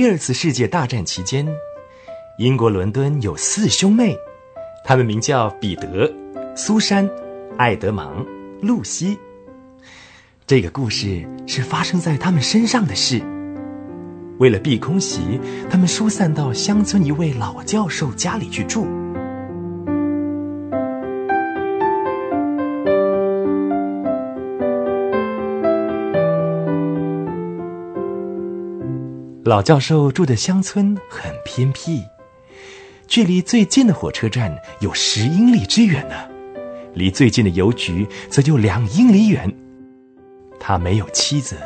[0.00, 1.46] 第二次世界大战期间，
[2.38, 4.16] 英国伦敦有四兄妹，
[4.82, 6.10] 他们名叫彼得、
[6.56, 7.06] 苏珊、
[7.58, 8.24] 艾德芒、
[8.62, 9.18] 露西。
[10.46, 13.20] 这个故事是发生在他们身上的事。
[14.38, 18.86] 为了避空袭，他们疏散到乡村一位老教授家里去住。
[29.50, 32.04] 老教授住的乡村很偏僻，
[33.08, 36.14] 距离最近的火车站有十英里之远呢，
[36.94, 39.52] 离最近的邮局则就两英里远。
[40.60, 41.56] 他没有妻子，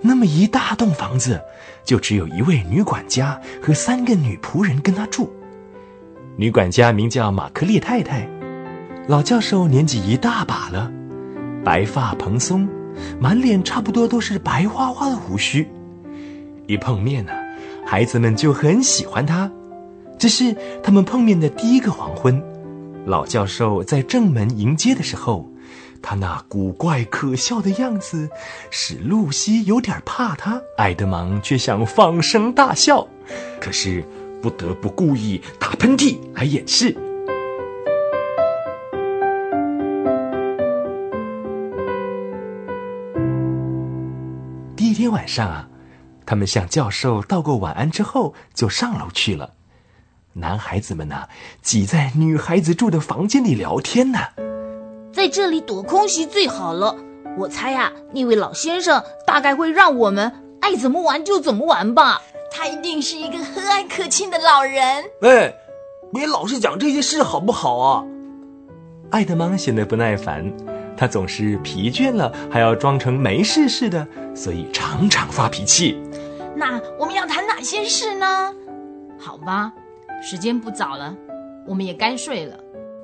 [0.00, 1.40] 那么一大栋房子，
[1.84, 5.32] 就只有一位女管家和三个女仆人跟他住。
[6.36, 8.28] 女管家名叫玛克丽太太，
[9.06, 10.90] 老教授年纪一大把了，
[11.64, 12.68] 白发蓬松，
[13.20, 15.64] 满脸差不多都是白花花的胡须。
[16.66, 17.32] 一碰面呢，
[17.86, 19.50] 孩子们就很喜欢他。
[20.18, 22.42] 这是他们碰面的第一个黄昏。
[23.04, 25.48] 老教授在正门迎接的时候，
[26.02, 28.28] 他那古怪可笑的样子
[28.70, 30.60] 使露西有点怕他。
[30.76, 33.06] 爱德芒却想放声大笑，
[33.60, 34.04] 可是
[34.42, 36.96] 不得不故意打喷嚏来掩饰。
[44.74, 45.68] 第一天晚上啊。
[46.26, 49.52] 他们向教授道过晚安之后，就上楼去了。
[50.34, 51.28] 男孩子们呢，
[51.62, 54.18] 挤在女孩子住的房间里聊天呢。
[55.12, 56.94] 在这里躲空袭最好了。
[57.38, 62.20] 我猜呀，那位老先生大概会让我们爱怎么玩就怎么玩吧。
[62.50, 65.04] 他一定是一个和蔼可亲的老人。
[65.22, 65.54] 哎，
[66.12, 68.04] 别老是讲这些事好不好啊？
[69.10, 70.52] 爱德芒显得不耐烦，
[70.96, 76.02] 他总是疲倦了还要装成没事似的，所以常常发脾气。
[76.56, 78.52] 那我们要谈哪些事呢？
[79.18, 79.70] 好吧，
[80.22, 81.14] 时间不早了，
[81.66, 82.56] 我们也该睡了。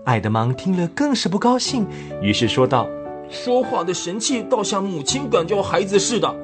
[0.05, 1.87] 爱德芒听了更是不高兴，
[2.23, 2.89] 于是说道
[3.29, 6.35] ：“说话的神气倒像母亲管教孩子似的。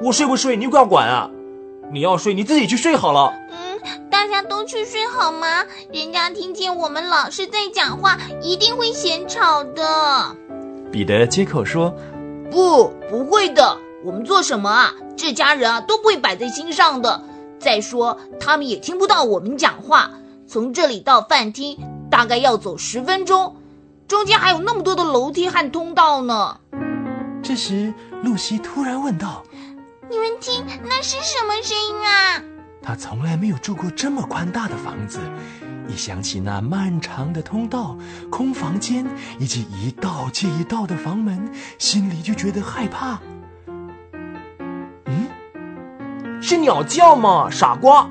[0.00, 1.28] 我睡不睡你管管啊？
[1.90, 5.64] 你要睡你自己去睡好了。”嗯，大家都去睡好吗？
[5.92, 10.36] 人家听见我们老是在讲话，一定会嫌吵的。
[10.92, 11.92] 彼得接口说
[12.48, 14.94] ：“不，不会的。”我们做什么啊？
[15.16, 17.22] 这家人啊都不会摆在心上的。
[17.58, 20.10] 再说，他们也听不到我们讲话。
[20.46, 21.78] 从这里到饭厅
[22.10, 23.56] 大概要走十分钟，
[24.06, 26.60] 中间还有那么多的楼梯和通道呢。
[27.42, 29.42] 这时，露西突然问道
[30.10, 32.42] ：“你们听，那是什么声音啊？”
[32.82, 35.18] 她从来没有住过这么宽大的房子，
[35.88, 37.96] 一想起那漫长的通道、
[38.30, 39.06] 空房间
[39.38, 43.18] 以及一道接一道的房门，心里就觉得害怕。
[46.46, 48.06] 是鸟叫吗，傻瓜？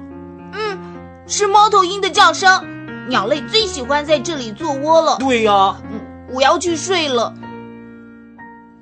[0.53, 0.79] 嗯，
[1.27, 3.07] 是猫头鹰的叫声。
[3.07, 5.17] 鸟类最喜欢在这里做窝了。
[5.17, 5.77] 对呀。
[5.83, 6.01] 嗯，
[6.33, 7.31] 我要去睡了。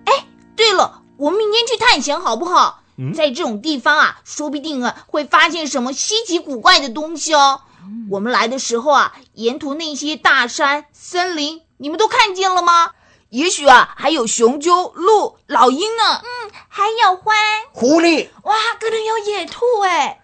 [0.06, 0.26] 哎，
[0.56, 2.80] 对了，我们明天去探险好不好？
[3.14, 7.60] 在这种地方啊，说不定啊会发现什么稀奇古怪的东西哦。
[8.10, 12.92] 我们来的时候啊，沿途那些大山、森林，你们都看见了吗？
[13.32, 16.22] 也许啊，还有雄鸠、鹿、老鹰呢。
[16.22, 17.32] 嗯，还有獾、
[17.72, 18.28] 狐狸。
[18.44, 20.20] 哇，可能有野兔哎。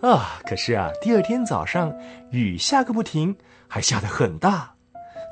[0.00, 1.92] 啊，可是啊，第二天早上
[2.30, 3.34] 雨下个不停，
[3.66, 4.72] 还下得很大。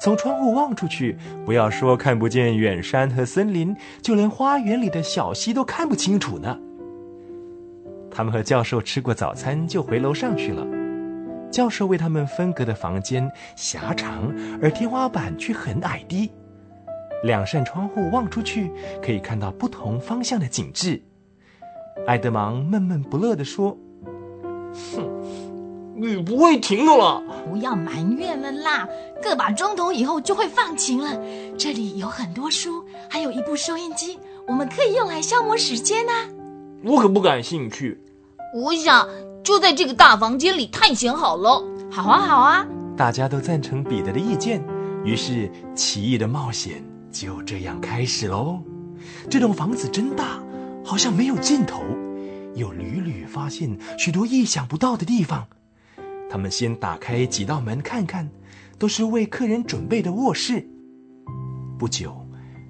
[0.02, 1.16] 从窗户望出去，
[1.46, 6.58] 不要说看不见远山和森林，就连花园里的小溪都看不清楚呢。
[8.10, 10.66] 他们和教授吃过早餐，就回楼上去了。
[11.52, 16.32] 教授为他们分隔的房间狭长，而天花板却很矮低。
[17.24, 21.00] 两扇窗户望出去，可以看到不同方向的景致。
[22.06, 23.76] 爱德芒闷闷不乐地说
[24.96, 25.08] ：“哼，
[25.94, 27.22] 雨不会停的了。
[27.48, 28.88] 不要埋怨了啦，
[29.22, 31.20] 个把钟头以后就会放晴了。
[31.58, 34.18] 这里有很多书，还有一部收音机，
[34.48, 36.12] 我们可以用来消磨时间呢。”
[36.82, 38.00] 我可不感兴趣。
[38.54, 39.06] 我想。
[39.44, 42.66] 就在这个大房间里探险好了，好啊，好啊！
[42.96, 44.62] 大家都赞成彼得的意见，
[45.04, 48.62] 于是奇异的冒险就这样开始喽。
[49.28, 50.40] 这栋房子真大，
[50.84, 51.82] 好像没有尽头，
[52.54, 55.48] 又屡屡发现许多意想不到的地方。
[56.30, 58.30] 他们先打开几道门看看，
[58.78, 60.64] 都是为客人准备的卧室。
[61.78, 62.24] 不久，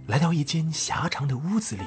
[0.07, 1.83] 来到一间狭长的屋子里，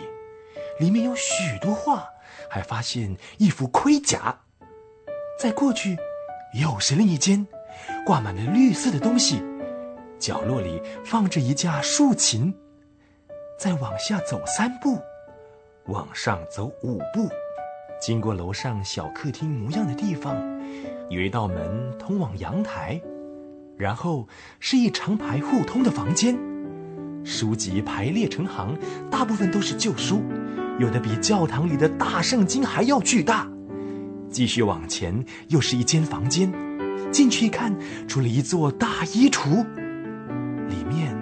[0.79, 2.03] 里面有许多画，
[2.51, 4.37] 还发现一副盔甲。
[5.37, 5.97] 再过去，
[6.53, 7.45] 又是另一间，
[8.05, 9.43] 挂满了绿色的东西。
[10.17, 12.53] 角落里放着一架竖琴。
[13.59, 14.97] 再往下走三步，
[15.85, 17.29] 往上走五步，
[18.01, 20.37] 经过楼上小客厅模样的地方，
[21.09, 23.01] 有一道门通往阳台，
[23.77, 24.27] 然后
[24.59, 26.37] 是一长排互通的房间，
[27.23, 28.77] 书籍排列成行，
[29.09, 30.21] 大部分都是旧书，
[30.79, 33.49] 有的比教堂里的大圣经还要巨大。
[34.35, 36.51] 继续往前，又是一间房间，
[37.09, 37.73] 进去一看，
[38.05, 39.65] 除了一座大衣橱，
[40.67, 41.15] 里面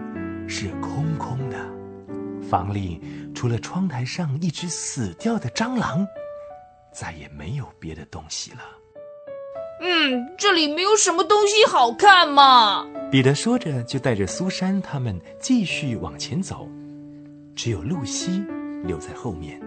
[0.49, 1.55] 是空空的，
[2.49, 2.99] 房里
[3.35, 6.03] 除了窗台上一只死掉的蟑螂。
[6.91, 8.61] 再也没有别的东西了。
[9.81, 12.83] 嗯，这里没有什么东西好看嘛。
[13.11, 16.67] 彼得说着，就带着苏珊他们继续往前走。
[17.55, 18.43] 只有露西
[18.83, 19.61] 留在后面，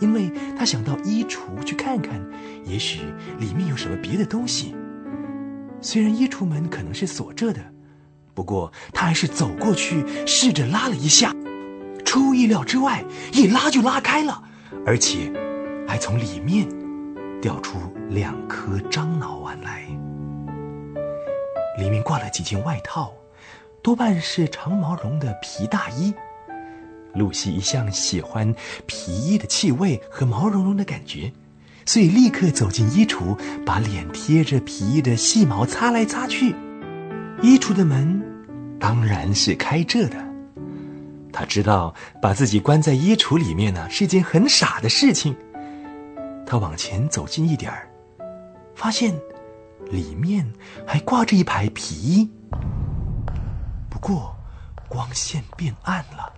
[0.00, 2.20] 因为他想到衣橱去看看，
[2.64, 3.02] 也许
[3.38, 4.74] 里面有什么别的东西。
[5.80, 7.60] 虽然衣橱门可能是锁着的，
[8.34, 11.34] 不过他还是走过去，试着拉了一下。
[12.04, 14.42] 出意料之外，一拉就拉开了，
[14.84, 15.32] 而且。
[15.88, 16.68] 还从里面
[17.42, 17.76] 掉出
[18.10, 19.82] 两颗樟脑丸来，
[21.78, 23.12] 里面挂了几件外套，
[23.82, 26.14] 多半是长毛绒的皮大衣。
[27.14, 28.54] 露西一向喜欢
[28.86, 31.32] 皮衣的气味和毛茸茸的感觉，
[31.86, 36.54] 所以立刻走进衣橱，把脸贴着皮衣的细毛擦来擦去。
[37.42, 38.22] 衣橱的门
[38.78, 40.16] 当然是开着的，
[41.32, 45.34] 他知道把自己关在衣橱里面呢是一件很傻的事情。
[46.46, 47.88] 他往前走近一点儿，
[48.74, 49.14] 发现
[49.90, 50.52] 里面
[50.86, 52.30] 还挂着一排皮衣。
[53.88, 54.34] 不过
[54.88, 56.32] 光线变暗了，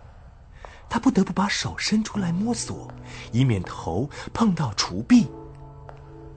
[0.93, 2.87] 他不得不把手伸出来摸索，
[3.33, 5.27] 以免头碰到橱壁。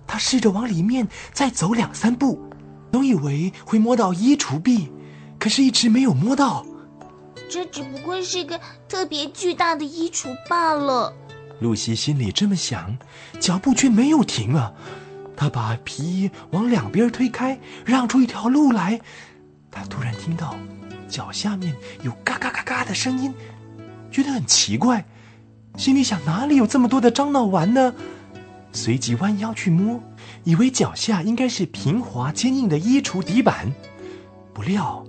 [0.07, 2.41] 他试着往里面再走两三步，
[2.89, 4.89] 总以为会摸到衣橱壁，
[5.37, 6.65] 可是一直没有摸到。
[7.49, 8.57] 这只不过是个
[8.87, 11.13] 特别巨大的衣橱罢了。
[11.59, 12.97] 露西心里这么想，
[13.41, 14.71] 脚步却没有停啊！
[15.35, 19.01] 她把皮衣往两边推开，让出一条路来。
[19.69, 20.55] 她突然听到
[21.09, 23.33] 脚下面有嘎嘎嘎嘎的声音，
[24.15, 25.03] 觉得很奇怪，
[25.75, 27.93] 心里想哪里有这么多的樟脑丸呢？
[28.71, 30.01] 随即弯腰去摸，
[30.45, 33.73] 以为脚下应该是平滑坚硬的衣橱底板，
[34.53, 35.05] 不料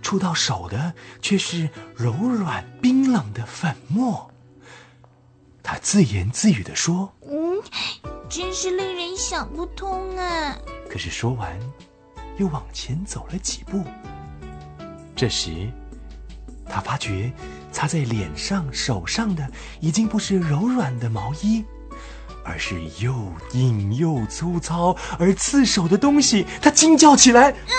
[0.00, 4.30] 触到手的却是柔软冰冷的粉末。
[5.60, 7.60] 他自言自语地说：“嗯，
[8.28, 10.56] 真是令人想不通啊！”
[10.88, 11.58] 可是说完，
[12.38, 13.82] 又往前走了几步。
[15.16, 15.68] 这时，
[16.68, 17.32] 他发觉
[17.76, 19.46] 擦在脸上、手上的
[19.80, 21.62] 已经不是柔软的毛衣，
[22.42, 26.46] 而是又硬又粗糙而刺手的东西。
[26.62, 27.76] 他惊叫起来：“啊，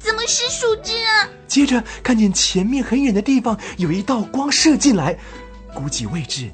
[0.00, 5.18] 怎么是树枝啊？”接着看见前面很远的地方有一道光射进来，
[5.74, 6.50] 估计位置。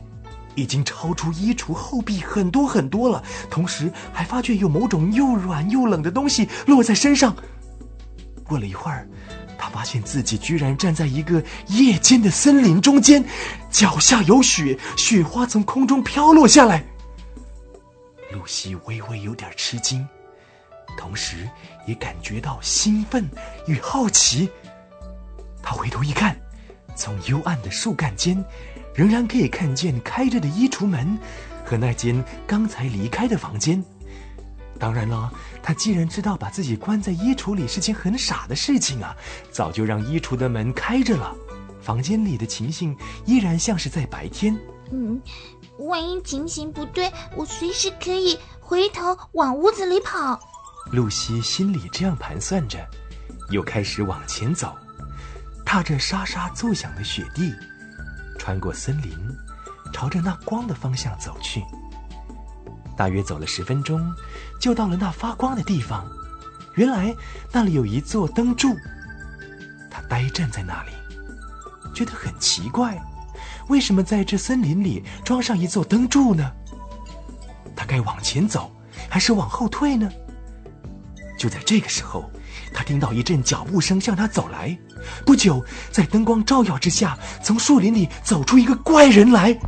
[0.57, 7.37] 已经超出衣橱后壁很多很多了，同时还发觉有某种又软又冷的东西落在身上。
[8.43, 9.07] 过了一会儿，
[9.59, 13.25] 他发现自己居然站在一个夜间的森林中间，
[13.71, 16.85] 脚下有雪，雪花从空中飘落下来。
[18.33, 20.07] 露西微微有点吃惊，
[20.99, 21.49] 同时
[21.87, 23.29] 也感觉到兴奋
[23.67, 24.49] 与好奇。
[25.63, 26.37] 他回头一看，
[26.95, 28.45] 从幽暗的树干间。
[28.95, 31.19] 仍然可以看见开着的衣橱门，
[31.67, 33.85] 和那间刚才离开的房间。
[34.79, 39.17] 当然了，他既然知道把自己关在衣橱里是件很傻的事情啊，
[39.51, 41.35] 早就让衣橱的门开着了。
[41.81, 44.59] 房间里的情形依然像是在白天。
[44.91, 45.21] 嗯，
[45.79, 50.39] 万一情形不对，我随时可以回头往屋子里跑。
[50.93, 52.79] 露西心里这样盘算着，
[53.51, 54.77] 又开始往前走，
[55.65, 57.53] 踏着沙沙作响的雪地。
[58.39, 59.13] 穿过森林，
[59.93, 61.63] 朝着那光的方向走去。
[62.97, 64.13] 大约走了十分钟，
[64.59, 66.07] 就到了那发光的地方。
[66.75, 67.15] 原来
[67.53, 68.75] 那里有一座灯柱。
[69.91, 70.91] 他呆站在那里，
[71.95, 73.01] 觉得很奇怪：
[73.69, 76.51] 为什么在这森林里装上一座灯柱呢？
[77.75, 78.71] 他该往前走，
[79.09, 80.11] 还是往后退呢？
[81.39, 82.31] 就在这个时候。
[82.75, 84.77] 他听到一阵脚步声向他走来，
[85.25, 89.59] 不久，在灯光照耀之下，从树林里走出一个怪人来。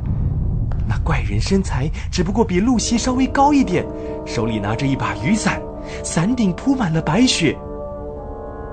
[0.88, 3.84] 那怪人身材只不过比露西稍微高一点，
[4.24, 5.60] 手里拿着一把雨伞，
[6.02, 7.54] 伞顶铺满了白雪。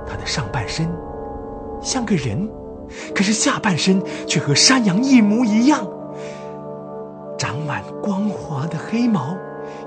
[0.07, 0.87] 他的上半身
[1.81, 2.49] 像个人，
[3.13, 5.85] 可是下半身却和山羊一模一样，
[7.37, 9.35] 长满光滑的黑毛，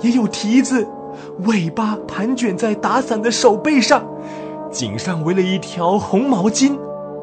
[0.03, 0.87] 也有蹄子。
[1.47, 4.05] 尾巴盘卷在打伞的手背上，
[4.71, 6.79] 颈上围了一条红毛巾，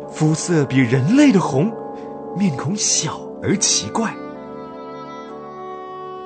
[0.09, 1.71] 肤色比人类的红，
[2.35, 4.11] 面孔小而奇怪。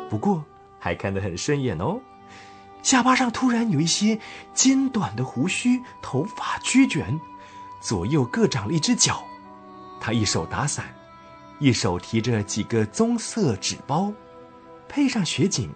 [0.09, 0.43] 不过
[0.79, 1.99] 还看得很顺眼哦。
[2.81, 4.17] 下巴上突然有一些
[4.53, 7.19] 尖短的胡须，头发曲卷，
[7.81, 9.21] 左右各长了一只脚。
[9.99, 10.85] 他一手打伞，
[11.59, 14.13] 一手提着几个棕色纸包，
[14.87, 15.69] 配上雪景，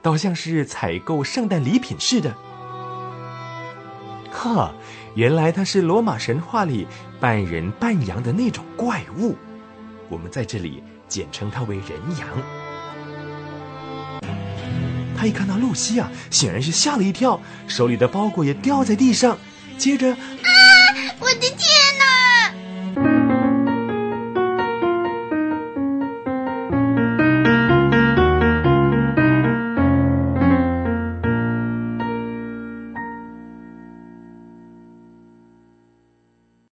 [0.00, 2.34] 倒像是采购圣诞礼品似的。
[4.32, 4.74] 哈，
[5.14, 6.86] 原来他是罗马神话里
[7.20, 9.36] 半人半羊的那种怪物。
[10.08, 12.28] 我们在这里简称他为人羊。
[15.26, 19.36] 他一看到露西啊，显然是吓了一跳，手里的包裹也掉在地上，
[19.76, 20.16] 接着。